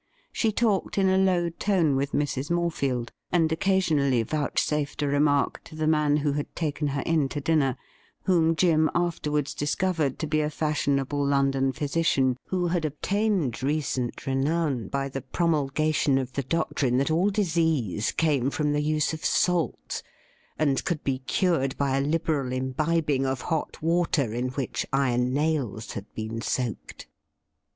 She 0.31 0.51
talked 0.51 0.97
in 0.97 1.07
a 1.09 1.15
low 1.19 1.49
tone 1.49 1.95
with 1.95 2.11
Mrs. 2.11 2.49
Morefield, 2.49 3.11
and 3.31 3.51
occasionally 3.51 4.23
vouchsafed 4.23 5.03
a 5.03 5.07
remark 5.07 5.63
to 5.65 5.75
the 5.75 5.85
man 5.85 6.17
who 6.17 6.31
had 6.31 6.55
taken 6.55 6.87
her 6.87 7.01
in 7.01 7.29
to 7.29 7.39
dinner, 7.39 7.77
whom 8.23 8.55
Jim 8.55 8.89
afterwards 8.95 9.53
discovered 9.53 10.17
to 10.17 10.25
be 10.25 10.41
a 10.41 10.49
fashionable 10.49 11.23
London 11.23 11.71
physician 11.71 12.35
who 12.47 12.65
had 12.65 12.83
obtained 12.83 13.61
recent 13.61 14.25
renown 14.25 14.87
by 14.87 15.07
the 15.07 15.21
promulgation 15.21 16.17
of 16.17 16.33
the 16.33 16.41
doctrine 16.41 16.97
that 16.97 17.11
all 17.11 17.29
disease 17.29 18.11
came 18.11 18.49
from 18.49 18.71
the 18.73 18.81
use 18.81 19.13
of 19.13 19.23
salt, 19.23 20.01
and 20.57 20.83
could 20.83 21.03
be 21.03 21.19
cured 21.19 21.77
by 21.77 21.95
a 21.95 22.01
liberal 22.01 22.51
imbibing 22.51 23.23
of 23.23 23.41
hot 23.41 23.79
water 23.83 24.33
in 24.33 24.47
which 24.47 24.83
iron 24.91 25.31
nails 25.31 25.91
had 25.91 26.11
been 26.15 26.41
soaked. 26.41 27.07